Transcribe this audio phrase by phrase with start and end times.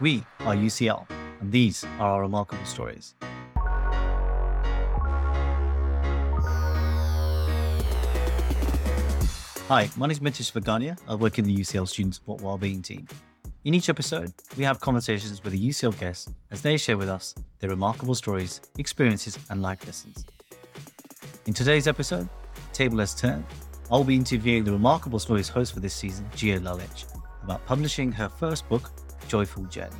[0.00, 1.06] We are UCL,
[1.42, 3.14] and these are our remarkable stories.
[9.68, 10.98] Hi, my name is Mitesh Vagania.
[11.06, 13.06] I work in the UCL Student Support Wellbeing team.
[13.64, 17.34] In each episode, we have conversations with a UCL guest as they share with us
[17.58, 20.24] their remarkable stories, experiences, and life lessons.
[21.44, 22.26] In today's episode,
[22.72, 23.44] Table has turned.
[23.92, 27.04] I'll be interviewing the remarkable stories host for this season, Gia Lalich,
[27.44, 28.90] about publishing her first book,
[29.30, 29.94] Joyful Journey.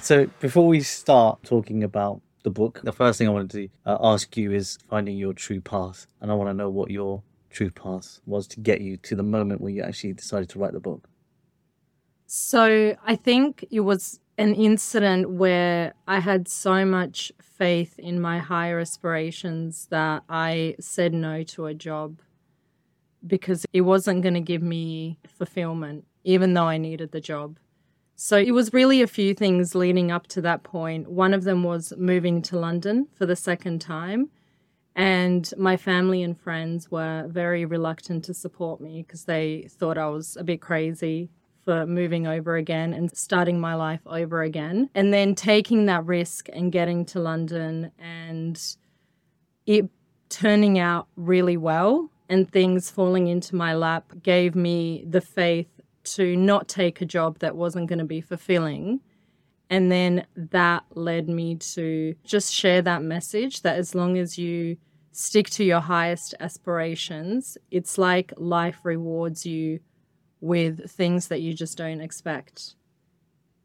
[0.00, 3.98] So, before we start talking about the book, the first thing I wanted to uh,
[4.02, 6.08] ask you is finding your true path.
[6.20, 9.22] And I want to know what your true path was to get you to the
[9.22, 11.08] moment where you actually decided to write the book.
[12.26, 18.38] So I think it was an incident where I had so much faith in my
[18.38, 22.18] higher aspirations that I said no to a job
[23.26, 27.58] because it wasn't going to give me fulfillment, even though I needed the job.
[28.16, 31.10] So it was really a few things leading up to that point.
[31.10, 34.30] One of them was moving to London for the second time.
[34.94, 40.08] And my family and friends were very reluctant to support me because they thought I
[40.08, 41.30] was a bit crazy
[41.64, 44.90] for moving over again and starting my life over again.
[44.94, 48.60] And then taking that risk and getting to London and
[49.66, 49.88] it
[50.28, 56.36] turning out really well and things falling into my lap gave me the faith to
[56.36, 59.00] not take a job that wasn't going to be fulfilling.
[59.68, 64.76] And then that led me to just share that message that as long as you
[65.10, 69.80] stick to your highest aspirations, it's like life rewards you
[70.40, 72.76] with things that you just don't expect.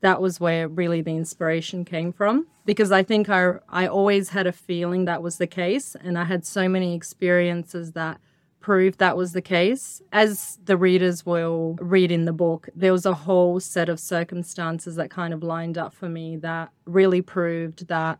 [0.02, 4.48] That was where really the inspiration came from because I think I I always had
[4.48, 8.20] a feeling that was the case and I had so many experiences that
[8.66, 10.02] proved that was the case.
[10.12, 14.96] As the readers will read in the book, there was a whole set of circumstances
[14.96, 18.18] that kind of lined up for me that really proved that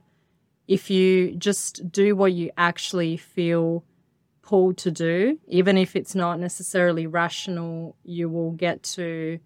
[0.68, 3.84] if you just do what you actually feel
[4.44, 9.40] pulled to do, even if it's not necessarily rational, you will get to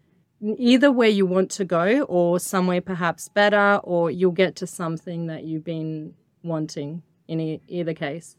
[0.58, 5.28] either where you want to go or somewhere perhaps better, or you'll get to something
[5.28, 8.36] that you've been wanting in e- either case.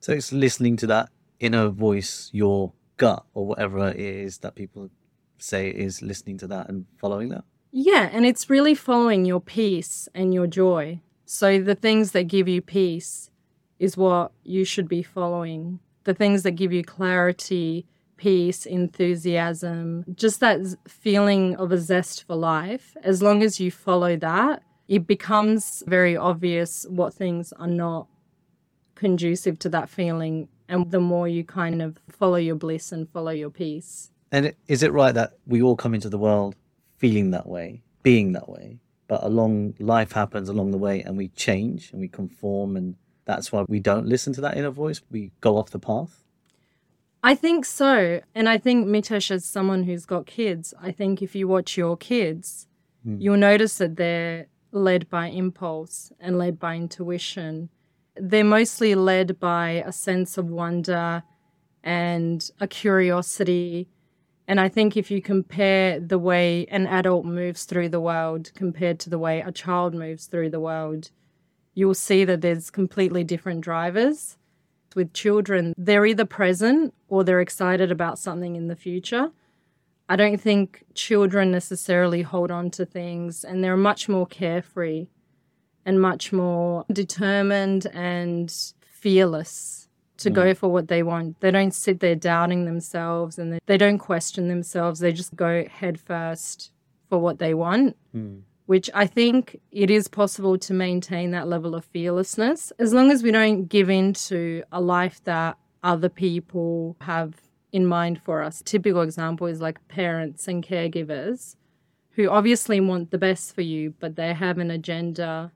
[0.00, 4.90] So it's listening to that inner voice, your gut, or whatever it is that people
[5.38, 7.44] say is listening to that and following that.
[7.72, 11.00] Yeah, and it's really following your peace and your joy.
[11.24, 13.30] So the things that give you peace
[13.78, 15.80] is what you should be following.
[16.04, 17.86] The things that give you clarity,
[18.16, 22.96] peace, enthusiasm, just that feeling of a zest for life.
[23.02, 28.06] As long as you follow that, it becomes very obvious what things are not
[28.94, 33.30] conducive to that feeling and the more you kind of follow your bliss and follow
[33.30, 34.10] your peace.
[34.32, 36.56] And is it right that we all come into the world
[36.96, 41.28] feeling that way, being that way, but along life happens along the way and we
[41.28, 45.30] change and we conform and that's why we don't listen to that inner voice, we
[45.40, 46.24] go off the path?
[47.22, 48.20] I think so.
[48.34, 51.96] And I think Mitesh, as someone who's got kids, I think if you watch your
[51.96, 52.66] kids,
[53.06, 53.16] mm.
[53.18, 57.70] you'll notice that they're led by impulse and led by intuition
[58.16, 61.22] they're mostly led by a sense of wonder
[61.82, 63.88] and a curiosity.
[64.46, 69.00] And I think if you compare the way an adult moves through the world compared
[69.00, 71.10] to the way a child moves through the world,
[71.74, 74.36] you'll see that there's completely different drivers.
[74.94, 79.32] With children, they're either present or they're excited about something in the future.
[80.08, 85.08] I don't think children necessarily hold on to things and they're much more carefree
[85.86, 90.34] and much more determined and fearless to mm.
[90.34, 91.40] go for what they want.
[91.40, 95.00] They don't sit there doubting themselves and they don't question themselves.
[95.00, 96.70] They just go head first
[97.08, 98.40] for what they want, mm.
[98.66, 103.22] which I think it is possible to maintain that level of fearlessness as long as
[103.22, 107.34] we don't give in to a life that other people have
[107.72, 108.62] in mind for us.
[108.64, 111.56] Typical example is like parents and caregivers
[112.10, 115.52] who obviously want the best for you, but they have an agenda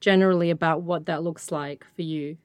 [0.00, 2.36] generally about what that looks like for you.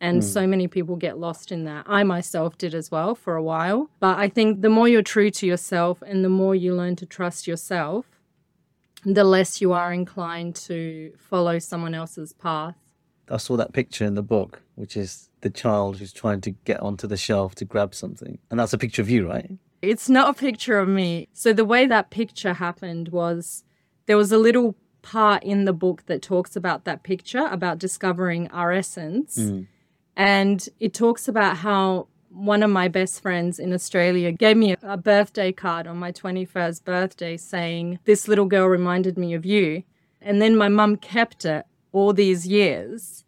[0.00, 0.24] And mm.
[0.24, 1.84] so many people get lost in that.
[1.88, 3.88] I myself did as well for a while.
[4.00, 7.06] But I think the more you're true to yourself and the more you learn to
[7.06, 8.06] trust yourself,
[9.04, 12.74] the less you are inclined to follow someone else's path.
[13.30, 16.80] I saw that picture in the book, which is the child who's trying to get
[16.80, 18.38] onto the shelf to grab something.
[18.50, 19.50] And that's a picture of you, right?
[19.80, 21.28] It's not a picture of me.
[21.32, 23.64] So the way that picture happened was
[24.06, 28.48] there was a little part in the book that talks about that picture, about discovering
[28.50, 29.36] our essence.
[29.36, 29.66] Mm.
[30.16, 34.96] And it talks about how one of my best friends in Australia gave me a
[34.96, 39.82] birthday card on my 21st birthday saying, This little girl reminded me of you.
[40.20, 43.24] And then my mum kept it all these years.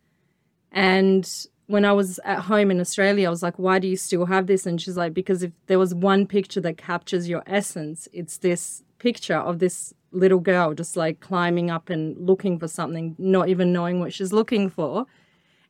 [0.73, 1.29] And
[1.67, 4.47] when I was at home in Australia, I was like, Why do you still have
[4.47, 4.67] this?
[4.67, 8.83] And she's like, Because if there was one picture that captures your essence, it's this
[8.99, 13.73] picture of this little girl just like climbing up and looking for something, not even
[13.73, 15.07] knowing what she's looking for.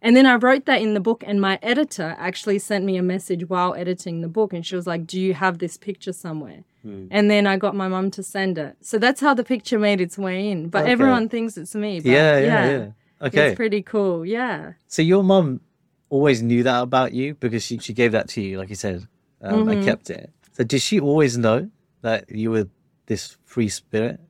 [0.02, 3.02] And then I wrote that in the book, and my editor actually sent me a
[3.02, 4.52] message while editing the book.
[4.52, 6.62] And she was like, Do you have this picture somewhere?
[6.87, 7.08] Mm.
[7.11, 8.76] And then I got my mum to send it.
[8.82, 10.69] So that's how the picture made its way in.
[10.69, 10.93] But okay.
[10.93, 12.00] everyone thinks it's me.
[12.00, 12.88] But yeah, yeah, yeah, yeah.
[13.26, 13.46] Okay.
[13.49, 14.26] It's pretty cool.
[14.26, 14.75] Yeah.
[14.88, 15.62] So your mum
[16.11, 19.08] always knew that about you because she, she gave that to you, like you said,
[19.41, 19.69] um, mm-hmm.
[19.70, 20.31] and kept it.
[20.52, 21.70] So did she always know
[22.02, 22.69] that you were
[23.06, 24.20] this free spirit?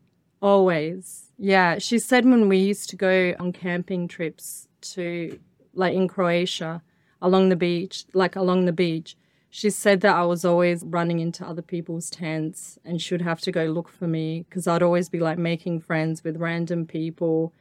[0.45, 1.31] Always.
[1.39, 1.79] Yeah.
[1.79, 5.39] She said when we used to go on camping trips to
[5.73, 6.83] like in Croatia,
[7.23, 9.17] along the beach, like along the beach.
[9.49, 13.53] She said that I was always running into other people's tents and should have to
[13.53, 17.55] go look for me because I'd always be like making friends with random people.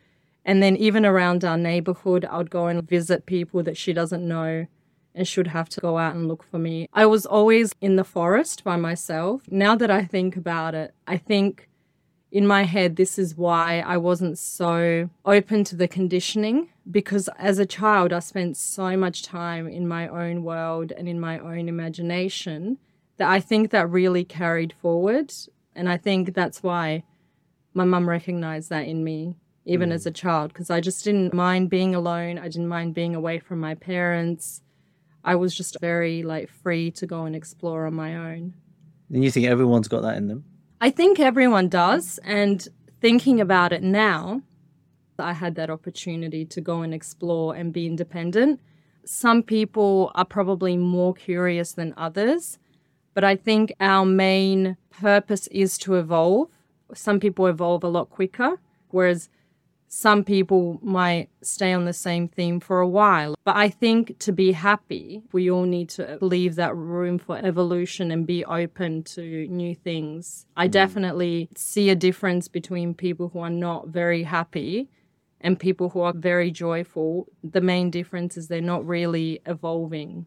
[0.43, 4.67] And then even around our neighborhood, I'd go and visit people that she doesn't know
[5.15, 6.89] and should have to go out and look for me.
[6.91, 9.43] I was always in the forest by myself.
[9.49, 11.69] Now that I think about it, I think
[12.33, 17.59] in my head, this is why I wasn't so open to the conditioning because as
[17.59, 21.69] a child, I spent so much time in my own world and in my own
[21.69, 22.79] imagination
[23.17, 25.31] that I think that really carried forward.
[25.75, 27.03] And I think that's why
[27.75, 29.93] my mum recognized that in me, even mm.
[29.93, 32.39] as a child, because I just didn't mind being alone.
[32.39, 34.63] I didn't mind being away from my parents.
[35.23, 38.55] I was just very like free to go and explore on my own.
[39.13, 40.45] And you think everyone's got that in them?
[40.83, 42.19] I think everyone does.
[42.25, 42.67] And
[42.99, 44.41] thinking about it now,
[45.17, 48.59] I had that opportunity to go and explore and be independent.
[49.05, 52.59] Some people are probably more curious than others,
[53.13, 56.49] but I think our main purpose is to evolve.
[56.93, 58.59] Some people evolve a lot quicker,
[58.89, 59.29] whereas
[59.95, 63.35] some people might stay on the same theme for a while.
[63.43, 68.09] But I think to be happy, we all need to leave that room for evolution
[68.09, 70.47] and be open to new things.
[70.57, 70.71] I mm.
[70.71, 74.89] definitely see a difference between people who are not very happy
[75.39, 77.27] and people who are very joyful.
[77.43, 80.25] The main difference is they're not really evolving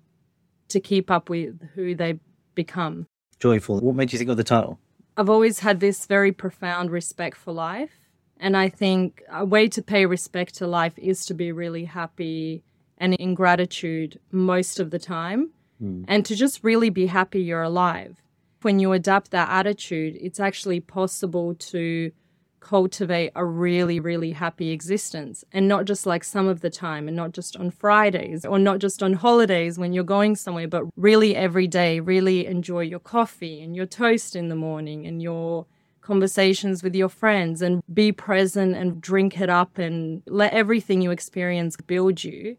[0.69, 2.21] to keep up with who they
[2.55, 3.09] become.
[3.41, 3.81] Joyful.
[3.81, 4.79] What made you think of the title?
[5.17, 8.06] I've always had this very profound respect for life
[8.38, 12.62] and I think a way to pay respect to life is to be really happy
[12.99, 15.50] and in gratitude most of the time
[15.83, 16.05] mm.
[16.09, 18.23] and to just really be happy you're alive.
[18.62, 22.12] When you adapt that attitude, it's actually possible to
[22.61, 27.17] cultivate a really, really happy existence and not just like some of the time and
[27.17, 31.37] not just on Fridays or not just on holidays when you're going somewhere, but really
[31.37, 35.67] every day, really enjoy your coffee and your toast in the morning and your
[36.06, 41.11] conversations with your friends and be present and drink it up and let everything you
[41.11, 42.56] experience build you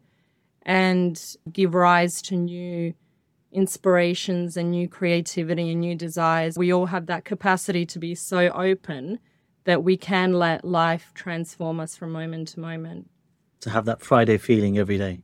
[0.64, 2.94] and give rise to new
[3.54, 6.58] inspirations and new creativity and new desires.
[6.58, 9.20] We all have that capacity to be so open
[9.64, 13.10] that we can let life transform us from moment to moment.
[13.62, 15.22] To have that Friday feeling every day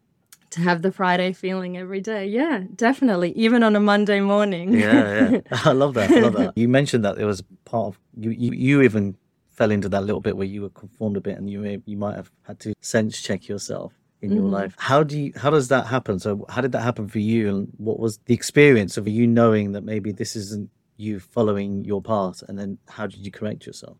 [0.54, 2.28] to have the Friday feeling every day.
[2.28, 3.32] Yeah, definitely.
[3.32, 4.74] Even on a Monday morning.
[4.74, 5.42] yeah, yeah.
[5.66, 6.12] I love that.
[6.12, 6.58] I love that.
[6.58, 8.52] You mentioned that it was part of you, you.
[8.52, 9.18] You even
[9.50, 11.98] fell into that little bit where you were conformed a bit, and you may, you
[11.98, 14.40] might have had to sense check yourself in mm-hmm.
[14.40, 14.76] your life.
[14.78, 15.34] How do you?
[15.36, 16.20] How does that happen?
[16.20, 17.50] So, how did that happen for you?
[17.50, 22.02] And what was the experience of you knowing that maybe this isn't you following your
[22.02, 22.44] path?
[22.48, 23.98] And then, how did you correct yourself?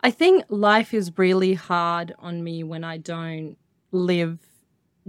[0.00, 3.56] I think life is really hard on me when I don't
[3.90, 4.38] live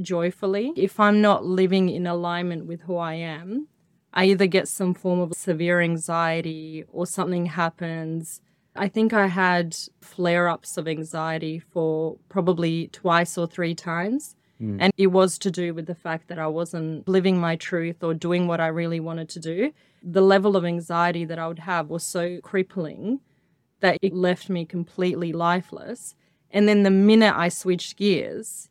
[0.02, 0.74] joyfully.
[0.76, 3.68] If I'm not living in alignment with who I am,
[4.14, 8.42] I either get some form of severe anxiety or something happens.
[8.76, 14.36] I think I had flare ups of anxiety for probably twice or three times.
[14.62, 14.78] Mm.
[14.80, 18.14] And it was to do with the fact that I wasn't living my truth or
[18.14, 19.74] doing what I really wanted to do.
[20.04, 23.22] The level of anxiety that I would have was so crippling
[23.80, 26.16] that it left me completely lifeless.
[26.52, 28.70] And then the minute I switched gears,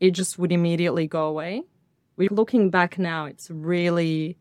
[0.00, 1.62] it just would immediately go away.
[2.16, 4.36] We're looking back now, it's really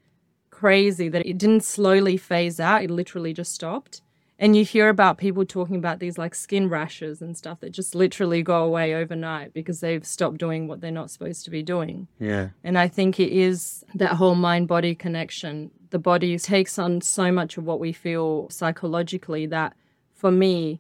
[0.50, 4.02] crazy that it didn't slowly phase out, it literally just stopped.
[4.42, 7.94] And you hear about people talking about these like skin rashes and stuff that just
[7.94, 12.08] literally go away overnight because they've stopped doing what they're not supposed to be doing.
[12.20, 12.50] Yeah.
[12.64, 15.72] And I think it is that whole mind body connection.
[15.90, 19.74] The body takes on so much of what we feel psychologically that
[20.16, 20.80] for me,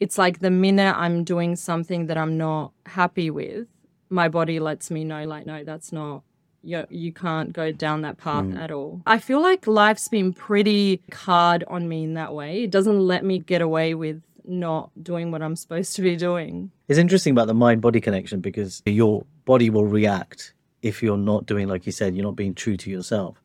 [0.00, 3.68] it's like the minute I'm doing something that I'm not happy with,
[4.10, 6.22] my body lets me know like no that's not
[6.62, 8.58] you you can't go down that path mm.
[8.58, 9.00] at all.
[9.06, 12.64] I feel like life's been pretty hard on me in that way.
[12.64, 16.70] It doesn't let me get away with not doing what I'm supposed to be doing.
[16.88, 21.46] It's interesting about the mind body connection because your body will react if you're not
[21.46, 23.42] doing, like you said, you're not being true to yourself.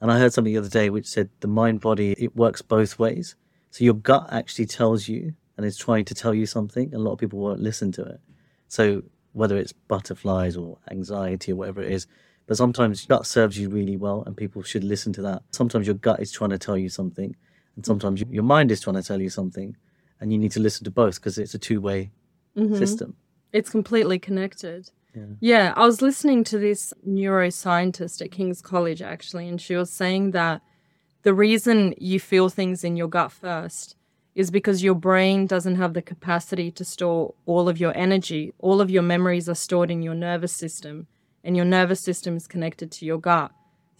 [0.00, 2.98] And I heard something the other day which said the mind body, it works both
[2.98, 3.36] ways.
[3.70, 6.92] So your gut actually tells you and is trying to tell you something.
[6.92, 8.20] A lot of people won't listen to it.
[8.68, 12.06] So whether it's butterflies or anxiety or whatever it is,
[12.46, 15.42] but sometimes gut serves you really well and people should listen to that.
[15.50, 17.34] Sometimes your gut is trying to tell you something
[17.76, 19.76] and sometimes your mind is trying to tell you something
[20.20, 22.10] and you need to listen to both because it's a two-way
[22.56, 22.76] mm-hmm.
[22.76, 23.16] system.
[23.52, 24.90] It's completely connected.
[25.14, 25.22] Yeah.
[25.40, 30.30] Yeah, I was listening to this neuroscientist at King's College actually, and she was saying
[30.30, 30.62] that
[31.22, 33.96] the reason you feel things in your gut first
[34.34, 38.52] is because your brain doesn't have the capacity to store all of your energy.
[38.58, 41.06] All of your memories are stored in your nervous system,
[41.44, 43.52] and your nervous system is connected to your gut.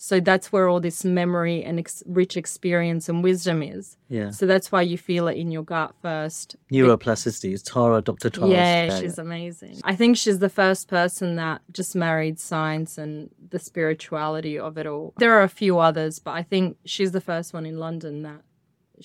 [0.03, 3.97] So that's where all this memory and ex- rich experience and wisdom is.
[4.09, 4.31] Yeah.
[4.31, 6.57] So that's why you feel it in your gut first.
[6.73, 8.29] Neuroplasticity is Tara, Dr.
[8.29, 8.49] Tara.
[8.49, 9.81] Yeah, she's amazing.
[9.85, 14.89] I think she's the first person that just married science and the spirituality of it
[14.89, 15.15] all.
[15.19, 18.41] There are a few others, but I think she's the first one in London that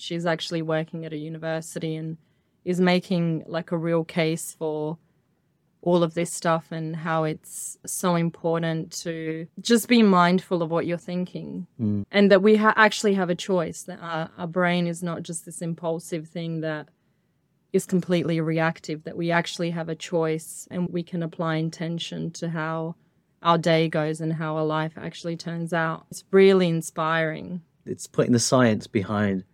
[0.00, 2.16] she's actually working at a university and
[2.64, 4.98] is making like a real case for
[5.80, 10.86] all of this stuff and how it's so important to just be mindful of what
[10.86, 12.04] you're thinking mm.
[12.10, 15.46] and that we ha- actually have a choice that our, our brain is not just
[15.46, 16.88] this impulsive thing that
[17.72, 22.48] is completely reactive, that we actually have a choice and we can apply intention to
[22.48, 22.94] how
[23.42, 26.06] our day goes and how our life actually turns out.
[26.10, 27.62] It's really inspiring.
[27.84, 29.44] it's putting the science behind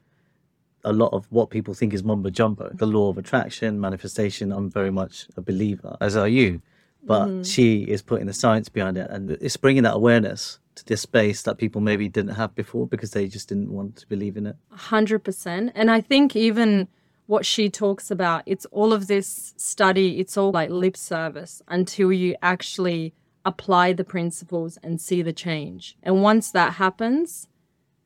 [0.85, 2.71] a lot of what people think is mumbo jumbo.
[2.75, 6.61] The law of attraction, manifestation, I'm very much a believer, as are you.
[7.03, 7.43] But mm-hmm.
[7.43, 11.43] she is putting the science behind it and it's bringing that awareness to this space
[11.43, 14.57] that people maybe didn't have before because they just didn't want to believe in it.
[14.75, 15.73] 100%.
[15.75, 16.89] And I think even
[17.27, 22.13] what she talks about, it's all of this study, it's all like lip service until
[22.13, 23.15] you actually
[23.45, 25.97] apply the principles and see the change.
[26.03, 27.49] And once that happens,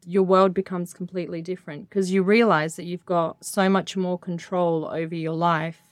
[0.09, 4.89] your world becomes completely different because you realize that you've got so much more control
[4.91, 5.83] over your life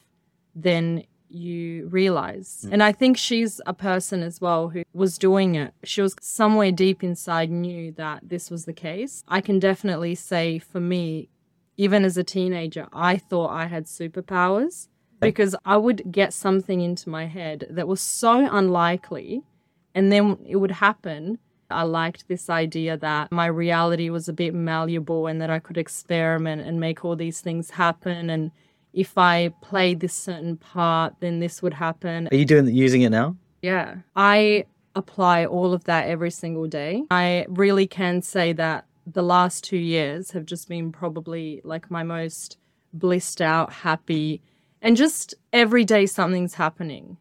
[0.55, 2.65] than you realize.
[2.67, 2.73] Mm.
[2.73, 5.75] And I think she's a person as well who was doing it.
[5.85, 9.23] She was somewhere deep inside knew that this was the case.
[9.29, 11.29] I can definitely say for me,
[11.77, 14.89] even as a teenager, I thought I had superpowers
[15.21, 19.43] because I would get something into my head that was so unlikely
[19.95, 21.39] and then it would happen.
[21.71, 25.79] I liked this idea that my reality was a bit malleable and that I could
[25.79, 28.31] experiment and make all these things happen.
[28.31, 28.51] And
[28.93, 32.29] if I played this certain part, then this would happen.
[32.31, 33.37] Are you doing using it now?
[33.63, 33.97] Yeah.
[34.15, 37.05] I apply all of that every single day.
[37.11, 42.03] I really can say that the last two years have just been probably like my
[42.03, 42.59] most
[42.93, 44.43] blissed out, happy,
[44.83, 47.17] and just every day something's happening,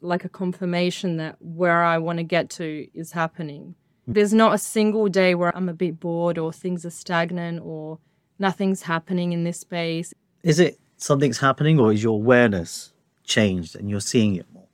[0.00, 3.74] like a confirmation that where I want to get to is happening.
[4.06, 7.98] There's not a single day where I'm a bit bored or things are stagnant or
[8.38, 10.14] nothing's happening in this space.
[10.42, 12.92] Is it something's happening or is your awareness
[13.24, 14.68] changed and you're seeing it more?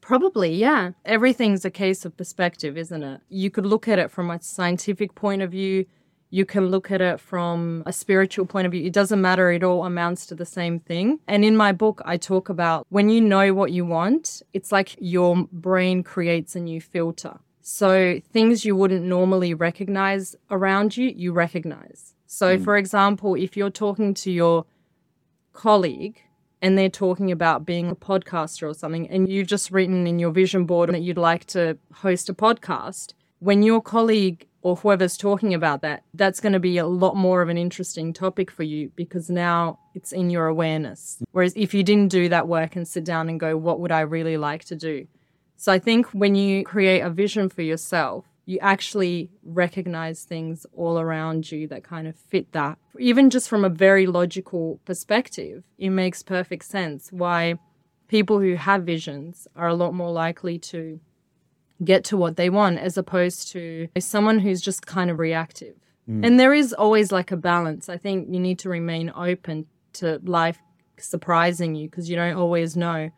[0.00, 0.90] Probably, yeah.
[1.04, 3.20] Everything's a case of perspective, isn't it?
[3.28, 5.86] You could look at it from a scientific point of view.
[6.30, 8.84] You can look at it from a spiritual point of view.
[8.84, 9.52] It doesn't matter.
[9.52, 11.20] It all amounts to the same thing.
[11.28, 14.96] And in my book, I talk about when you know what you want, it's like
[14.98, 17.38] your brain creates a new filter.
[17.62, 22.14] So things you wouldn't normally recognize around you, you recognize.
[22.26, 22.64] So, hmm.
[22.64, 24.66] for example, if you're talking to your
[25.52, 26.20] colleague
[26.60, 30.30] and they're talking about being a podcaster or something, and you've just written in your
[30.30, 35.52] vision board that you'd like to host a podcast, when your colleague or whoever's talking
[35.52, 38.90] about that, that's going to be a lot more of an interesting topic for you
[38.94, 41.18] because now it's in your awareness.
[41.32, 44.00] Whereas if you didn't do that work and sit down and go, what would I
[44.00, 45.06] really like to do?
[45.62, 50.98] So I think when you create a vision for yourself, you actually recognize things all
[50.98, 52.78] around you that kind of fit that.
[52.98, 57.54] Even just from a very logical perspective, it makes perfect sense why
[58.08, 60.98] people who have visions are a lot more likely to
[61.84, 65.76] get to what they want as opposed to someone who's just kind of reactive.
[66.10, 66.26] Mm.
[66.26, 67.88] And there is always like a balance.
[67.88, 70.58] I think you need to remain open to life
[70.98, 73.12] surprising you because you don't always know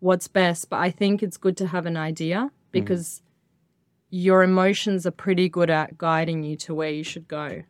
[0.00, 0.68] what's best.
[0.68, 2.72] But I think it's good to have an idea mm.
[2.72, 3.22] because
[4.10, 7.62] your emotions are pretty good at guiding you to where you should go.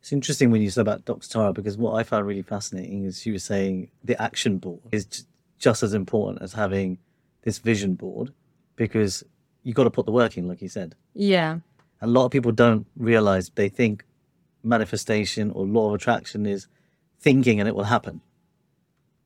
[0.00, 1.28] It's interesting when you said about Dr.
[1.28, 5.24] Tara because what I found really fascinating is she was saying the action board is
[5.58, 6.98] just as important as having
[7.42, 8.32] this vision board
[8.76, 9.24] because
[9.62, 10.94] you got to put the work in, like you said.
[11.14, 11.58] Yeah.
[12.00, 14.04] A lot of people don't realize they think
[14.62, 16.68] manifestation or law of attraction is
[17.18, 18.20] thinking and it will happen.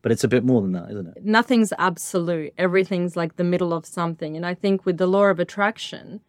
[0.02, 1.24] But it's a bit more than that, isn't it?
[1.24, 2.54] Nothing's absolute.
[2.56, 4.36] Everything's like the middle of something.
[4.36, 6.20] And I think with the law of attraction,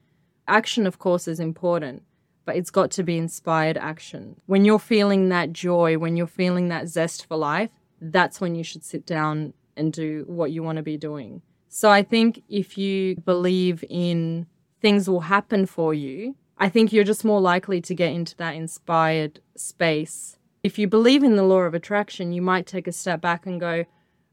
[0.47, 2.03] action, of course, is important,
[2.45, 4.35] but it's got to be inspired action.
[4.45, 8.63] When you're feeling that joy, when you're feeling that zest for life, that's when you
[8.63, 11.41] should sit down and do what you want to be doing.
[11.69, 14.47] So I think if you believe in
[14.81, 18.55] things will happen for you, I think you're just more likely to get into that
[18.55, 20.37] inspired space.
[20.63, 23.59] If you believe in the law of attraction, you might take a step back and
[23.59, 23.85] go,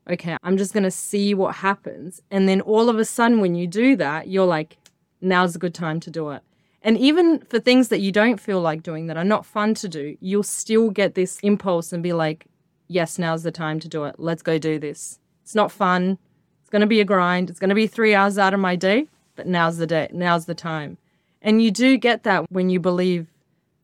[0.09, 2.21] okay, I'm just going to see what happens.
[2.31, 4.77] And then all of a sudden, when you do that, you're like,
[5.21, 6.43] now's a good time to do it.
[6.83, 9.89] And even for things that you don't feel like doing that are not fun to
[9.89, 12.47] do, you'll still get this impulse and be like,
[12.89, 14.17] yes, now's the time to do it.
[14.19, 15.19] Let's go do this.
[15.43, 16.19] It's not fun.
[16.61, 17.51] It's going to be a grind.
[17.51, 20.09] It's going to be three hours out of my day, but now's the day.
[20.13, 20.99] Now's the time.
[21.43, 23.27] And you do get that when you believe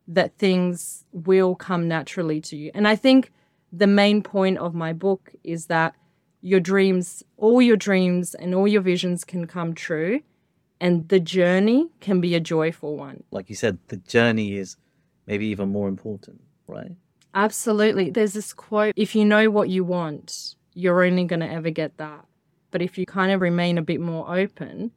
[0.07, 2.71] that things will come naturally to you.
[2.73, 3.31] And I think
[3.71, 5.95] the main point of my book is that
[6.41, 10.21] your dreams, all your dreams and all your visions can come true.
[10.79, 13.23] And the journey can be a joyful one.
[13.31, 14.77] Like you said, the journey is
[15.25, 16.91] maybe even more important, right?
[17.33, 18.09] Absolutely.
[18.11, 21.97] There's this quote if you know what you want, you're only going to ever get
[21.97, 22.25] that.
[22.71, 24.91] But if you kind of remain a bit more open,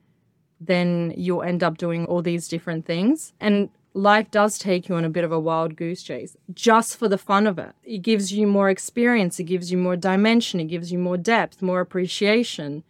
[0.61, 3.33] then you'll end up doing all these different things.
[3.41, 7.09] And life does take you on a bit of a wild goose chase just for
[7.09, 7.73] the fun of it.
[7.85, 11.61] It gives you more experience, it gives you more dimension, it gives you more depth,
[11.61, 12.85] more appreciation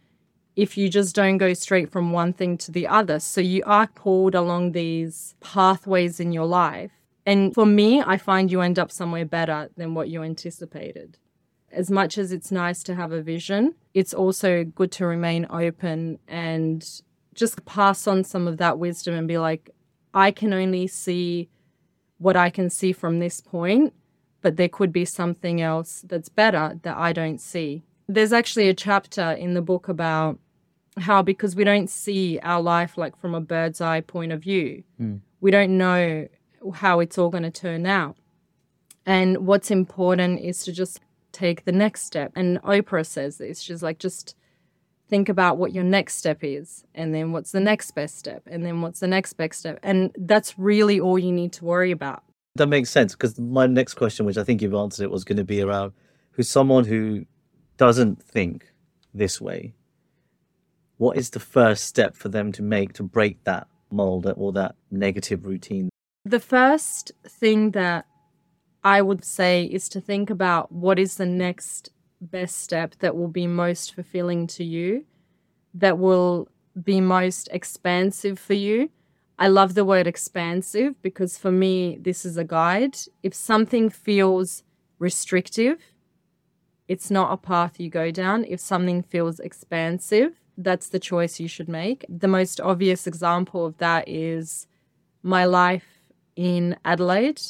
[0.55, 3.19] if you just don't go straight from one thing to the other.
[3.19, 6.91] So you are pulled along these pathways in your life.
[7.25, 11.17] And for me, I find you end up somewhere better than what you anticipated
[11.71, 16.19] as much as it's nice to have a vision, it's also good to remain open
[16.27, 17.01] and
[17.33, 19.69] just pass on some of that wisdom and be like,
[20.13, 21.49] I can only see
[22.17, 23.93] what I can see from this point,
[24.41, 27.83] but there could be something else that's better that I don't see.
[28.07, 30.39] There's actually a chapter in the book about
[30.97, 34.83] how, because we don't see our life like from a bird's eye point of view,
[34.99, 35.19] mm.
[35.39, 36.27] we don't know
[36.75, 38.17] how it's all going to turn out.
[39.05, 40.99] And what's important is to just
[41.31, 42.31] take the next step.
[42.35, 43.61] And Oprah says this.
[43.61, 44.35] She's like, just
[45.09, 48.65] think about what your next step is, and then what's the next best step, and
[48.65, 49.79] then what's the next best step.
[49.83, 52.23] And that's really all you need to worry about.
[52.55, 55.37] That makes sense because my next question, which I think you've answered it, was going
[55.37, 55.93] to be around
[56.31, 57.25] who's someone who
[57.77, 58.71] doesn't think
[59.13, 59.73] this way.
[60.97, 64.75] What is the first step for them to make to break that mold or that
[64.91, 65.89] negative routine?
[66.25, 68.05] The first thing that
[68.83, 71.89] I would say is to think about what is the next
[72.21, 75.05] best step that will be most fulfilling to you,
[75.73, 76.47] that will
[76.81, 78.89] be most expansive for you.
[79.37, 82.97] I love the word expansive because for me, this is a guide.
[83.23, 84.63] If something feels
[84.99, 85.79] restrictive,
[86.87, 88.43] it's not a path you go down.
[88.45, 92.05] If something feels expansive, that's the choice you should make.
[92.09, 94.67] The most obvious example of that is
[95.23, 95.85] my life
[96.35, 97.41] in Adelaide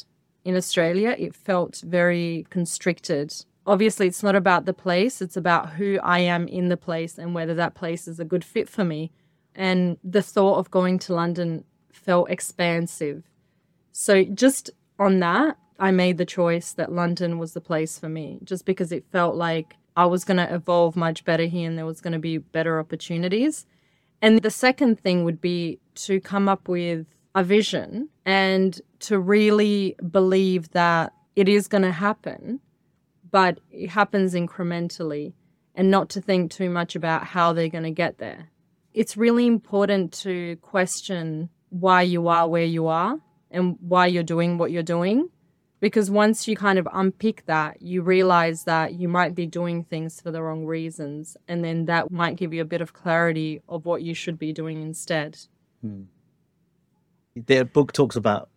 [0.44, 3.34] in Australia, it felt very constricted.
[3.66, 7.34] Obviously, it's not about the place, it's about who I am in the place and
[7.34, 9.12] whether that place is a good fit for me.
[9.54, 13.24] And the thought of going to London felt expansive.
[13.92, 18.38] So, just on that, I made the choice that London was the place for me,
[18.44, 21.86] just because it felt like I was going to evolve much better here and there
[21.86, 23.66] was going to be better opportunities.
[24.22, 29.96] And the second thing would be to come up with a vision and to really
[30.10, 32.60] believe that it is going to happen,
[33.30, 35.32] but it happens incrementally
[35.74, 38.50] and not to think too much about how they're going to get there.
[38.92, 43.18] It's really important to question why you are where you are
[43.50, 45.28] and why you're doing what you're doing.
[45.78, 50.20] Because once you kind of unpick that, you realize that you might be doing things
[50.20, 51.38] for the wrong reasons.
[51.48, 54.52] And then that might give you a bit of clarity of what you should be
[54.52, 55.38] doing instead.
[55.80, 56.02] Hmm.
[57.34, 58.50] Their book talks about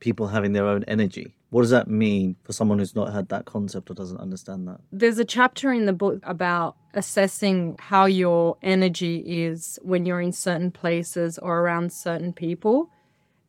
[0.00, 1.36] people having their own energy.
[1.52, 4.80] What does that mean for someone who's not had that concept or doesn't understand that?
[4.90, 10.32] There's a chapter in the book about assessing how your energy is when you're in
[10.32, 12.88] certain places or around certain people.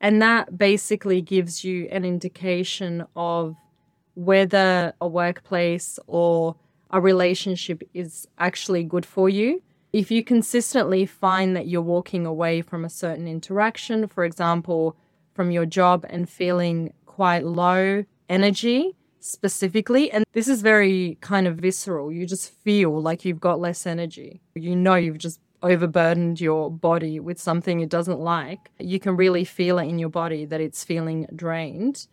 [0.02, 3.56] And that basically gives you an indication of
[4.16, 6.58] whether a workplace or
[6.90, 9.64] a relationship is actually good for you.
[9.94, 14.98] If you consistently find that you're walking away from a certain interaction, for example,
[15.34, 21.58] from your job and feeling quite low energy specifically, and this is very kind of
[21.58, 24.42] visceral, you just feel like you've got less energy.
[24.56, 29.46] You know you've just overburdened your body with something it doesn't like, you can really
[29.46, 32.08] feel it in your body that it's feeling drained.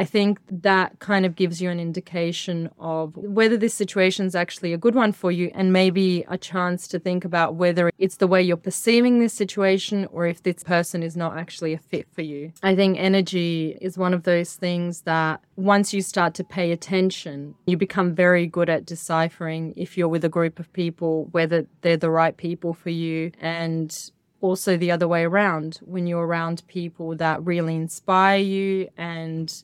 [0.00, 4.72] I think that kind of gives you an indication of whether this situation is actually
[4.72, 8.26] a good one for you and maybe a chance to think about whether it's the
[8.26, 12.22] way you're perceiving this situation or if this person is not actually a fit for
[12.22, 12.50] you.
[12.62, 17.54] I think energy is one of those things that once you start to pay attention,
[17.66, 21.98] you become very good at deciphering if you're with a group of people, whether they're
[21.98, 27.14] the right people for you and also the other way around when you're around people
[27.16, 29.62] that really inspire you and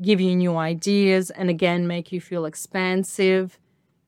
[0.00, 3.58] give you new ideas, and again, make you feel expansive.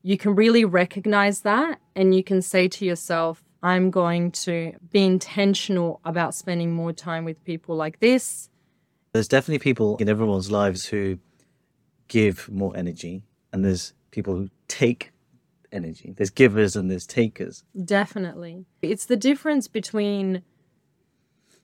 [0.03, 5.05] You can really recognize that and you can say to yourself, I'm going to be
[5.05, 8.49] intentional about spending more time with people like this.
[9.13, 11.19] There's definitely people in everyone's lives who
[12.07, 13.23] give more energy,
[13.53, 15.11] and there's people who take
[15.71, 16.13] energy.
[16.17, 17.63] There's givers and there's takers.
[17.85, 18.65] Definitely.
[18.81, 20.43] It's the difference between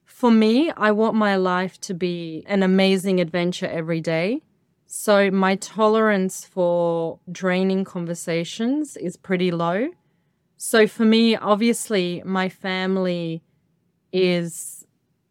[0.08, 4.41] for me, I want my life to be an amazing adventure every day.
[4.88, 9.89] So my tolerance for draining conversations is pretty low.
[10.56, 13.43] So for me, obviously, my family
[14.12, 14.88] is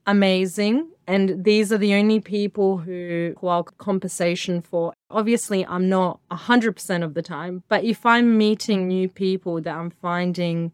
[0.06, 0.90] amazing.
[1.06, 4.92] And these are the only people who, who I'll compensation for.
[5.10, 9.90] Obviously, I'm not 100% of the time, but if I'm meeting new people that I'm
[9.90, 10.72] finding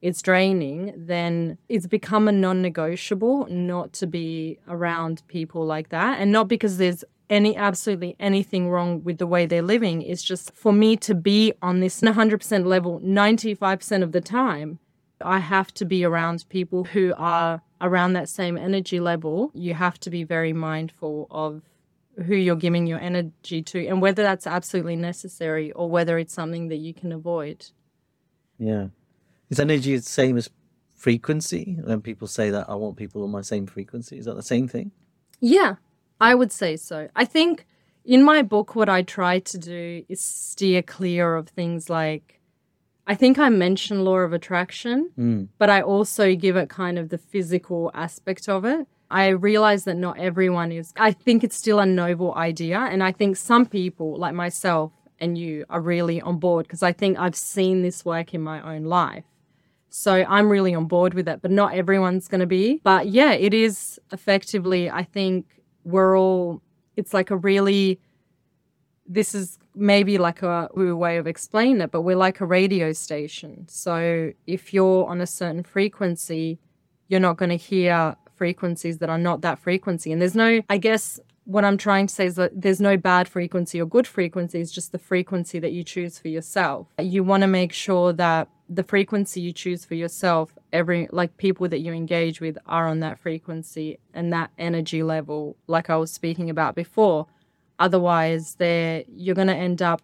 [0.00, 6.20] it's draining, then it's become a non negotiable not to be around people like that.
[6.20, 10.02] And not because there's any absolutely anything wrong with the way they're living.
[10.02, 14.78] It's just for me to be on this 100% level 95% of the time,
[15.20, 19.50] I have to be around people who are around that same energy level.
[19.54, 21.62] You have to be very mindful of
[22.26, 26.68] who you're giving your energy to and whether that's absolutely necessary or whether it's something
[26.68, 27.66] that you can avoid.
[28.58, 28.88] Yeah.
[29.50, 30.50] Is energy the same as
[30.94, 31.78] frequency?
[31.82, 34.68] When people say that I want people on my same frequency, is that the same
[34.68, 34.92] thing?
[35.40, 35.76] Yeah,
[36.20, 37.08] I would say so.
[37.14, 37.66] I think
[38.04, 42.40] in my book, what I try to do is steer clear of things like,
[43.06, 45.48] I think I mention law of attraction, mm.
[45.58, 48.86] but I also give it kind of the physical aspect of it.
[49.10, 52.78] I realize that not everyone is, I think it's still a noble idea.
[52.78, 56.92] And I think some people, like myself and you, are really on board because I
[56.92, 59.24] think I've seen this work in my own life.
[59.90, 62.80] So I'm really on board with it, but not everyone's going to be.
[62.84, 65.46] But yeah, it is effectively, I think
[65.84, 66.62] we're all,
[66.96, 68.00] it's like a really,
[69.06, 73.66] this is maybe like a way of explaining it, but we're like a radio station.
[73.68, 76.58] So if you're on a certain frequency,
[77.08, 80.12] you're not going to hear frequencies that are not that frequency.
[80.12, 83.26] And there's no, I guess, what I'm trying to say is that there's no bad
[83.26, 86.88] frequency or good frequency, it's just the frequency that you choose for yourself.
[87.00, 91.68] You want to make sure that the frequency you choose for yourself, every like people
[91.68, 96.10] that you engage with are on that frequency and that energy level, like I was
[96.10, 97.26] speaking about before.
[97.78, 100.02] Otherwise, there you're gonna end up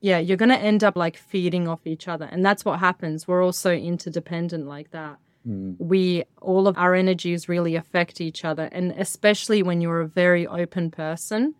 [0.00, 2.28] yeah, you're gonna end up like feeding off each other.
[2.30, 3.28] And that's what happens.
[3.28, 5.18] We're also interdependent like that.
[5.46, 5.76] Mm.
[5.78, 8.68] We all of our energies really affect each other.
[8.72, 11.54] And especially when you're a very open person,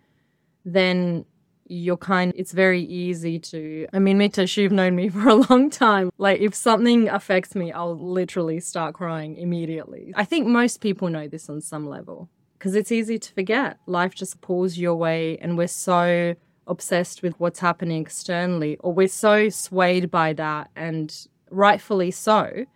[0.64, 1.24] then
[1.72, 5.70] you're kind it's very easy to i mean mitesh you've known me for a long
[5.70, 6.10] time.
[6.18, 10.12] Like if something affects me i'll literally start crying immediately.
[10.14, 13.78] I think most people know this on some level because it's easy to forget.
[13.86, 16.34] Life just pulls your way and we're so
[16.66, 22.66] obsessed with what's happening externally or we're so swayed by that and rightfully so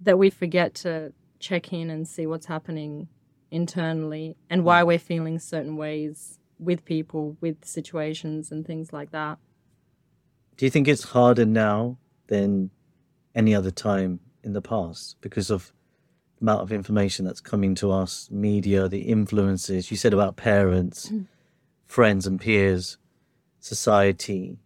[0.00, 3.08] that we forget to check in and see what's happening
[3.50, 4.86] internally and why mm.
[4.86, 9.38] we're feeling certain ways with people, with situations, and things like that.
[10.56, 11.98] Do you think it's harder now
[12.28, 12.70] than
[13.34, 15.72] any other time in the past because of
[16.38, 21.08] the amount of information that's coming to us, media, the influences you said about parents,
[21.08, 21.26] mm.
[21.86, 22.98] friends and peers,
[23.60, 24.58] society?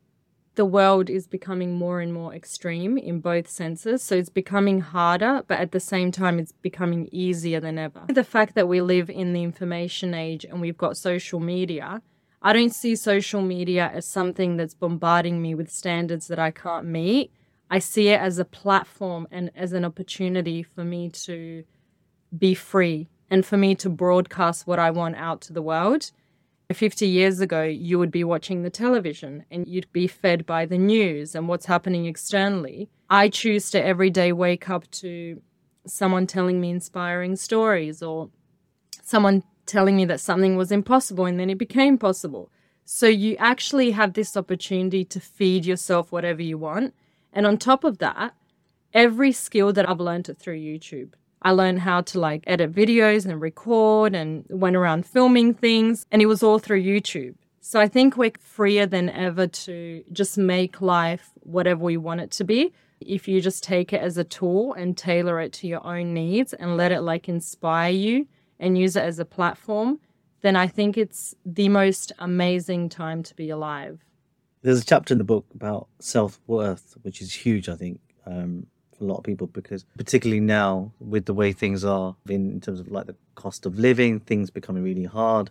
[0.59, 4.03] The world is becoming more and more extreme in both senses.
[4.03, 8.03] So it's becoming harder, but at the same time, it's becoming easier than ever.
[8.09, 12.03] The fact that we live in the information age and we've got social media,
[12.42, 16.87] I don't see social media as something that's bombarding me with standards that I can't
[16.87, 17.31] meet.
[17.71, 21.62] I see it as a platform and as an opportunity for me to
[22.37, 26.11] be free and for me to broadcast what I want out to the world.
[26.74, 30.76] 50 years ago, you would be watching the television and you'd be fed by the
[30.76, 32.90] news and what's happening externally.
[33.09, 35.40] I choose to every day wake up to
[35.87, 38.28] someone telling me inspiring stories or
[39.02, 42.50] someone telling me that something was impossible and then it became possible.
[42.85, 46.94] So you actually have this opportunity to feed yourself whatever you want.
[47.33, 48.35] And on top of that,
[48.92, 51.12] every skill that I've learned through YouTube.
[51.42, 56.20] I learned how to like edit videos and record and went around filming things, and
[56.20, 57.35] it was all through YouTube.
[57.61, 62.31] So I think we're freer than ever to just make life whatever we want it
[62.33, 62.72] to be.
[63.01, 66.53] If you just take it as a tool and tailor it to your own needs
[66.55, 68.27] and let it like inspire you
[68.59, 70.01] and use it as a platform,
[70.40, 74.01] then I think it's the most amazing time to be alive.
[74.62, 78.66] There's a chapter in the book about self worth, which is huge, I think, um,
[79.00, 82.88] a lot of people, because particularly now with the way things are in, terms of
[82.90, 85.50] like the cost of living, things becoming really hard,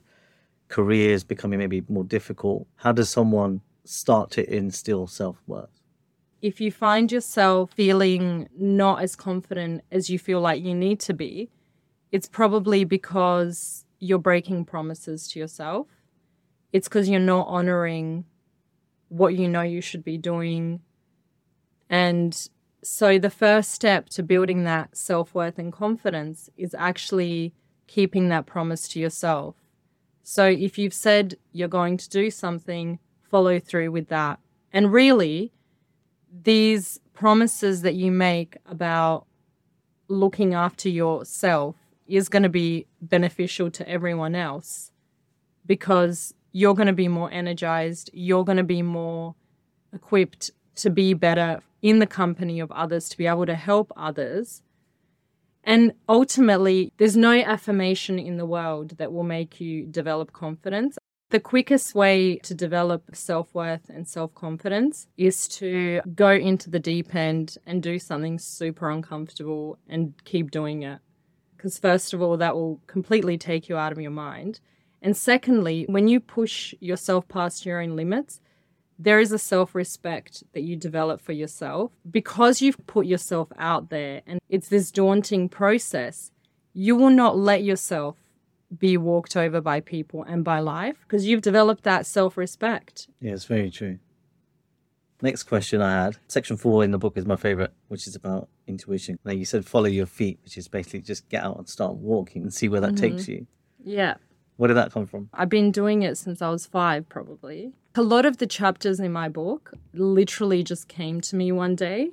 [0.67, 2.67] careers becoming maybe more difficult.
[2.75, 5.69] How does someone start to instill self worth?
[6.41, 11.13] If you find yourself feeling not as confident as you feel like you need to
[11.13, 11.49] be,
[12.11, 15.87] it's probably because you're breaking promises to yourself.
[16.71, 18.25] It's because you're not honoring
[19.09, 20.81] what you know you should be doing.
[21.89, 22.49] And
[22.89, 27.53] so, the first step to building that self worth and confidence is actually
[27.85, 29.55] keeping that promise to yourself.
[30.23, 34.39] So, if you've said you're going to do something, follow through with that.
[34.71, 35.51] And really,
[36.31, 39.25] these promises that you make about
[40.07, 41.75] looking after yourself
[42.07, 44.91] is going to be beneficial to everyone else
[45.65, 49.35] because you're going to be more energized, you're going to be more
[49.91, 54.61] equipped to be better in the company of others, to be able to help others.
[55.63, 60.97] And ultimately, there's no affirmation in the world that will make you develop confidence.
[61.29, 66.79] The quickest way to develop self worth and self confidence is to go into the
[66.79, 70.99] deep end and do something super uncomfortable and keep doing it
[71.57, 74.59] because first of all, that will completely take you out of your mind.
[75.01, 78.39] And secondly, when you push yourself past your own limits,
[78.99, 83.89] there is a self respect that you develop for yourself because you've put yourself out
[83.89, 86.31] there and it's this daunting process.
[86.73, 88.17] You will not let yourself
[88.75, 93.07] be walked over by people and by life because you've developed that self respect.
[93.21, 93.99] Yeah, it's very true.
[95.21, 98.49] Next question I had, section four in the book is my favorite, which is about
[98.67, 99.17] intuition.
[99.25, 102.43] Now you said follow your feet, which is basically just get out and start walking
[102.43, 103.15] and see where that mm-hmm.
[103.15, 103.47] takes you.
[103.83, 104.15] Yeah.
[104.57, 105.29] Where did that come from?
[105.33, 107.73] I've been doing it since I was five, probably.
[107.97, 112.11] A lot of the chapters in my book literally just came to me one day,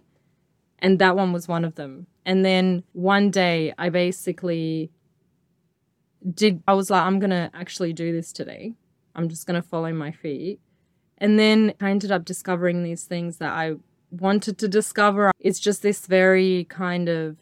[0.78, 2.06] and that one was one of them.
[2.24, 4.90] And then one day, I basically
[6.34, 8.72] did, I was like, I'm going to actually do this today.
[9.14, 10.58] I'm just going to follow my feet.
[11.18, 13.74] And then I ended up discovering these things that I
[14.10, 15.32] wanted to discover.
[15.38, 17.36] It's just this very kind of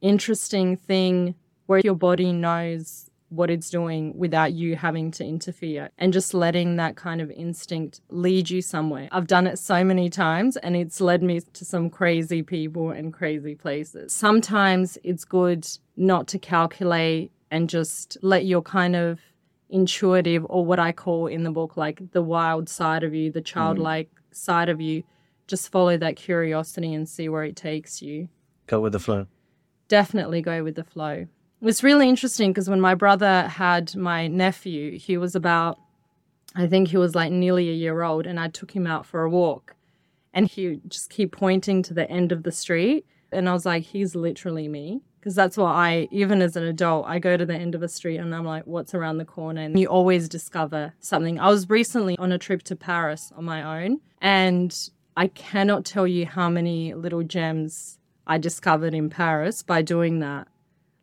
[0.00, 6.12] interesting thing where your body knows what it's doing without you having to interfere and
[6.12, 9.08] just letting that kind of instinct lead you somewhere.
[9.10, 13.12] I've done it so many times and it's led me to some crazy people and
[13.12, 14.12] crazy places.
[14.12, 15.66] Sometimes it's good
[15.96, 19.20] not to calculate and just let your kind of
[19.68, 23.40] intuitive or what I call in the book like the wild side of you, the
[23.40, 23.44] mm.
[23.44, 24.34] childlike mm.
[24.34, 25.02] side of you.
[25.46, 28.28] Just follow that curiosity and see where it takes you.
[28.66, 29.26] Go with the flow.
[29.88, 31.26] Definitely go with the flow.
[31.64, 35.80] It was really interesting because when my brother had my nephew, he was about,
[36.54, 39.22] I think he was like nearly a year old, and I took him out for
[39.22, 39.74] a walk.
[40.34, 43.06] And he just keep pointing to the end of the street.
[43.32, 47.06] And I was like, he's literally me because that's what I, even as an adult,
[47.08, 49.62] I go to the end of a street and I'm like, what's around the corner?
[49.62, 51.40] And you always discover something.
[51.40, 56.06] I was recently on a trip to Paris on my own, and I cannot tell
[56.06, 60.46] you how many little gems I discovered in Paris by doing that.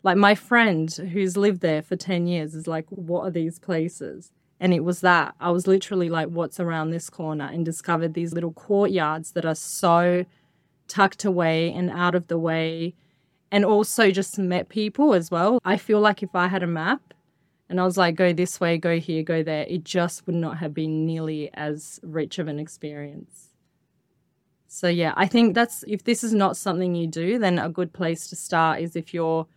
[0.04, 4.32] Like my friend who's lived there for 10 years is like, what are these places?
[4.60, 5.36] And it was that.
[5.40, 7.46] I was literally like, what's around this corner?
[7.46, 10.26] And discovered these little courtyards that are so
[10.88, 12.96] tucked away and out of the way
[13.52, 15.60] and also just met people as well.
[15.64, 17.14] I feel like if I had a map
[17.70, 20.58] and I was like, go this way, go here, go there, it just would not
[20.58, 23.50] have been nearly as rich of an experience.
[24.68, 27.92] So, yeah, I think that's if this is not something you do, then a good
[27.92, 29.48] place to start is if you're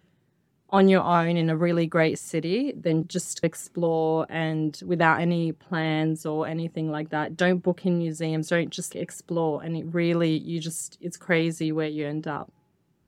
[0.75, 6.27] on your own in a really great city, then just explore and without any plans
[6.27, 7.37] or anything like that.
[7.37, 9.63] Don't book in museums, don't just explore.
[9.63, 12.51] And it really, you just, it's crazy where you end up.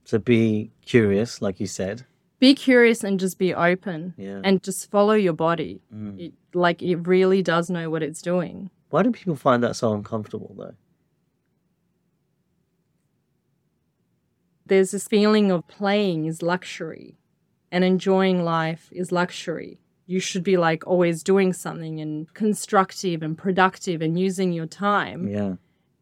[0.04, 2.06] So be curious, like you said.
[2.38, 4.14] Be curious and just be open.
[4.16, 4.42] Yeah.
[4.44, 5.80] And just follow your body.
[5.92, 6.20] Mm.
[6.20, 8.70] It, like it really does know what it's doing.
[8.90, 10.74] Why do people find that so uncomfortable though?
[14.64, 17.16] There's this feeling of playing is luxury
[17.70, 19.80] and enjoying life is luxury.
[20.06, 25.28] You should be like always doing something and constructive and productive and using your time.
[25.28, 25.54] Yeah.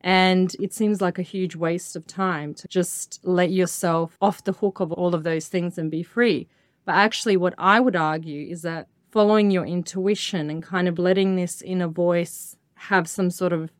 [0.02, 4.52] And it seems like a huge waste of time to just let yourself off the
[4.52, 6.46] hook of all of those things and be free.
[6.84, 11.36] But actually, what I would argue is that following your intuition and kind of letting
[11.36, 13.70] this inner voice have some sort of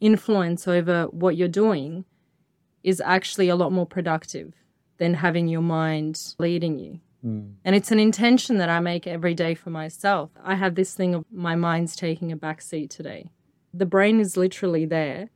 [0.00, 2.04] influence over what you're doing
[2.82, 4.54] is actually a lot more productive
[4.98, 7.00] than having your mind leading you.
[7.24, 7.54] Mm.
[7.64, 10.30] And it's an intention that I make every day for myself.
[10.42, 13.30] I have this thing of my mind's taking a back seat today.
[13.72, 15.30] The brain is literally there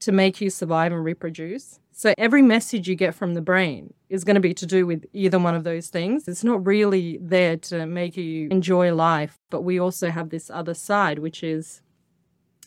[0.00, 1.80] to make you survive and reproduce.
[1.92, 5.06] So every message you get from the brain is going to be to do with
[5.12, 6.28] either one of those things.
[6.28, 10.74] It's not really there to make you enjoy life, but we also have this other
[10.74, 11.80] side, which is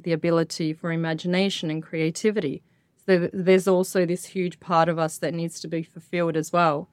[0.02, 2.64] the ability for imagination and creativity.
[3.06, 6.90] So there's also this huge part of us that needs to be fulfilled as well,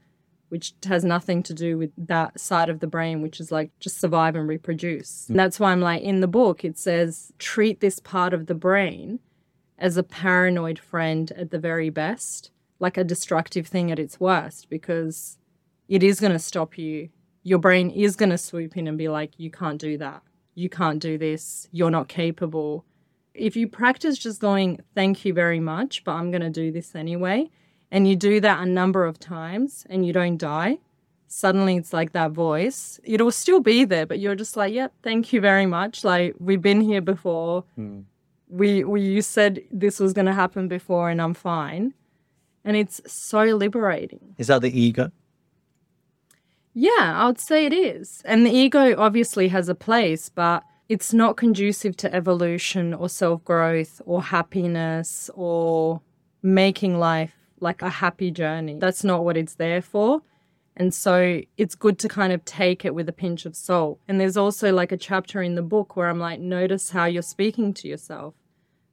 [0.49, 4.01] which has nothing to do with that side of the brain, which is like just
[4.01, 5.29] survive and reproduce.
[5.29, 8.55] And that's why I'm like, in the book, it says treat this part of the
[8.55, 9.21] brain
[9.79, 14.71] as a paranoid friend at the very best, like a destructive thing at its worst,
[14.71, 15.39] because
[15.89, 17.09] it is going to stop you.
[17.43, 20.23] Your brain is going to swoop in and be like, you can't do that.
[20.55, 21.69] You can't do this.
[21.71, 22.85] You're not capable.
[23.35, 26.95] If you practice just going, thank you very much, but I'm going to do this
[26.95, 27.51] anyway,
[27.97, 30.77] and you do that a number of times and you don't die,
[31.29, 33.01] suddenly it's like that voice.
[33.05, 36.05] It'll still be there, but you're just like, yep, thank you very much.
[36.05, 37.65] Like, we've been here before.
[37.79, 38.05] Mm.
[38.51, 41.95] We, we, you said this was going to happen before and I'm fine.
[42.67, 44.35] And it's so liberating.
[44.37, 45.11] Is that the ego?
[46.75, 48.21] Yeah, I would say it is.
[48.27, 53.43] And the ego obviously has a place, but it's not conducive to evolution or self
[53.43, 56.03] growth or happiness or
[56.43, 58.77] making life like a happy journey.
[58.79, 60.23] That's not what it's there for.
[60.77, 63.99] And so it's good to kind of take it with a pinch of salt.
[64.07, 67.23] And there's also like a chapter in the book where I'm like, notice how you're
[67.23, 68.35] speaking to yourself.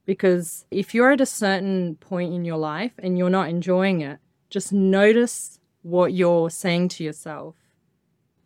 [0.06, 4.19] Because if you're at a certain point in your life and you're not enjoying it,
[4.49, 7.56] just notice what you're saying to yourself.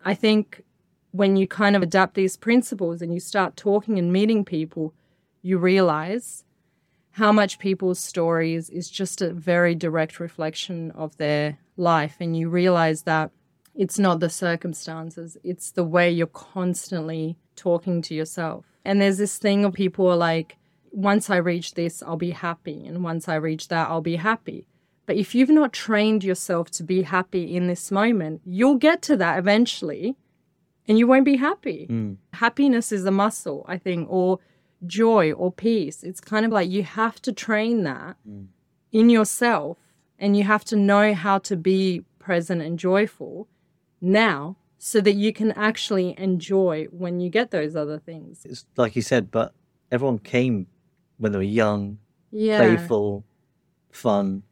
[0.04, 0.62] I think
[1.12, 4.94] when you kind of adapt these principles and you start talking and meeting people,
[5.42, 6.44] you realize
[7.18, 12.16] how much people's stories is just a very direct reflection of their life.
[12.20, 13.32] And you realize that
[13.74, 18.66] it's not the circumstances, it's the way you're constantly talking to yourself.
[18.84, 20.58] And there's this thing of people are like,
[20.92, 22.86] once I reach this, I'll be happy.
[22.86, 24.66] And once I reach that, I'll be happy.
[25.04, 29.16] But if you've not trained yourself to be happy in this moment, you'll get to
[29.16, 30.16] that eventually
[30.86, 31.88] and you won't be happy.
[31.90, 32.16] Mm.
[32.34, 34.38] Happiness is a muscle, I think, or
[34.86, 36.02] joy or peace.
[36.02, 38.46] It's kind of like you have to train that Mm.
[38.92, 39.78] in yourself
[40.18, 43.48] and you have to know how to be present and joyful
[44.00, 48.44] now so that you can actually enjoy when you get those other things.
[48.44, 49.52] It's like you said, but
[49.90, 50.66] everyone came
[51.18, 51.98] when they were young,
[52.30, 52.58] Yeah.
[52.58, 53.24] playful,
[53.90, 54.42] fun.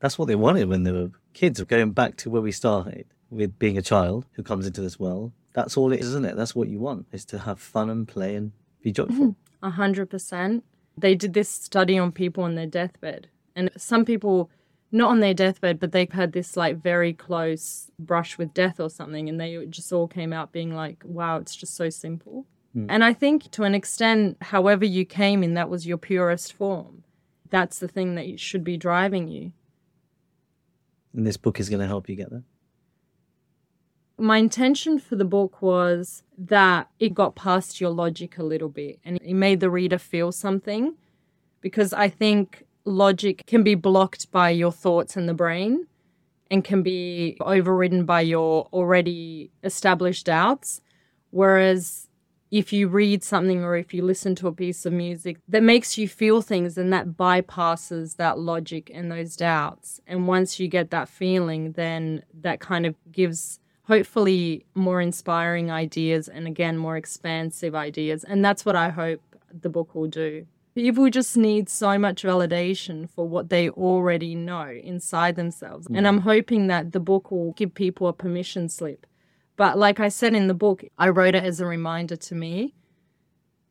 [0.00, 1.60] That's what they wanted when they were kids.
[1.60, 4.98] Of going back to where we started with being a child who comes into this
[5.00, 6.36] world, that's all it is, isn't it?
[6.36, 8.52] That's what you want, is to have fun and play and
[8.88, 9.14] be joyful.
[9.14, 9.66] Mm-hmm.
[9.66, 10.64] A hundred percent.
[10.96, 14.50] They did this study on people on their deathbed, and some people,
[14.90, 18.90] not on their deathbed, but they had this like very close brush with death or
[18.90, 22.86] something, and they just all came out being like, "Wow, it's just so simple." Hmm.
[22.88, 27.04] And I think to an extent, however you came in, that was your purest form.
[27.50, 29.52] That's the thing that should be driving you.
[31.14, 32.44] And this book is going to help you get there.
[34.18, 38.98] My intention for the book was that it got past your logic a little bit
[39.04, 40.94] and it made the reader feel something
[41.60, 45.86] because I think logic can be blocked by your thoughts in the brain
[46.50, 50.80] and can be overridden by your already established doubts.
[51.30, 52.08] Whereas
[52.50, 55.98] if you read something or if you listen to a piece of music that makes
[55.98, 60.00] you feel things and that bypasses that logic and those doubts.
[60.06, 66.28] And once you get that feeling, then that kind of gives hopefully more inspiring ideas
[66.28, 68.22] and again more expansive ideas.
[68.22, 69.20] And that's what i hope
[69.62, 70.46] the book will do.
[70.74, 75.88] People just need so much validation for what they already know inside themselves.
[75.92, 79.06] And i'm hoping that the book will give people a permission slip.
[79.56, 82.74] But like i said in the book i wrote it as a reminder to me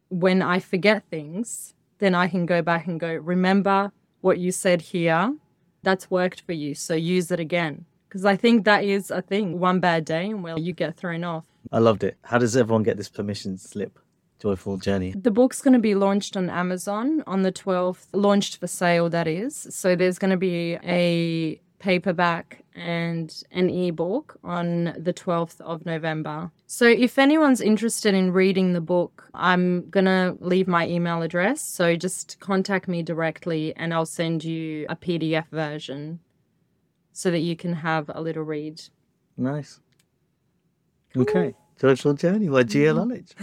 [0.10, 3.92] when i forget things then i can go back and go remember
[4.22, 5.36] what you said here.
[5.84, 6.74] That's worked for you.
[6.74, 9.60] So use it again because I think that is a thing.
[9.60, 11.46] One bad day and well, you get thrown off.
[11.72, 12.18] I loved it.
[12.24, 14.00] How does everyone get this permission slip?
[14.40, 15.14] Joyful journey.
[15.18, 19.28] The book's going to be launched on Amazon on the 12th, launched for sale, that
[19.28, 19.68] is.
[19.72, 26.52] So there's going to be a paperback and an ebook on the 12th of November.
[26.68, 31.62] So, if anyone's interested in reading the book, I'm going to leave my email address.
[31.62, 36.20] So, just contact me directly and I'll send you a PDF version
[37.18, 38.80] so that you can have a little read.
[39.38, 39.80] Nice.
[41.16, 41.56] Okay.
[41.82, 43.34] Joyful journey by Gia Lullage.